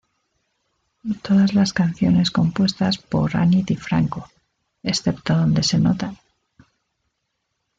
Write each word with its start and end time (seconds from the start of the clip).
Todas 1.21 1.53
las 1.53 1.73
canciones 1.73 2.31
compuestas 2.31 2.97
por 2.97 3.37
Ani 3.37 3.61
DiFranco, 3.61 4.27
excepto 4.81 5.35
dónde 5.35 5.61
se 5.61 5.77
nota. 5.77 6.15